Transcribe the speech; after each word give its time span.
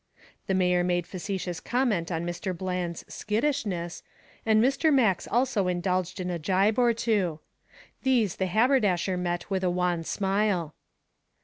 The 0.47 0.55
mayor 0.55 0.83
made 0.83 1.05
facetious 1.05 1.59
comment 1.59 2.11
on 2.11 2.25
Mr. 2.25 2.57
Bland's 2.57 3.05
"skittishness", 3.07 4.01
and 4.47 4.59
Mr. 4.59 4.91
Max 4.91 5.27
also 5.27 5.67
indulged 5.67 6.19
in 6.19 6.31
a 6.31 6.39
gibe 6.39 6.79
or 6.79 6.91
two. 6.91 7.39
These 8.01 8.37
the 8.37 8.47
haberdasher 8.47 9.15
met 9.15 9.51
with 9.51 9.63
a 9.63 9.69
wan 9.69 10.03
smile. 10.03 10.73